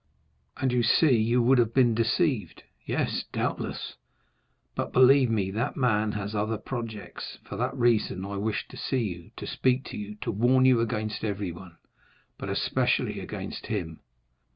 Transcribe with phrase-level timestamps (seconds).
[0.57, 3.97] "And you see you would have been deceived." "Yes, doubtless."
[4.73, 7.37] "But believe me, that man has other projects.
[7.43, 10.79] For that reason I wished to see you, to speak to you, to warn you
[10.79, 11.77] against everyone,
[12.39, 13.99] but especially against him.